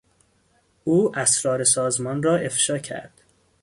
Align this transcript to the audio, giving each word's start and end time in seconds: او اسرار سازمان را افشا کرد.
او 0.83 1.15
اسرار 1.19 1.63
سازمان 1.63 2.23
را 2.23 2.35
افشا 2.35 2.77
کرد. 2.77 3.13